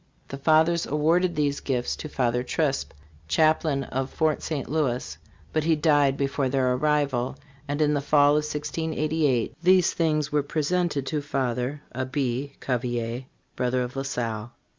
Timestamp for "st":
4.41-4.67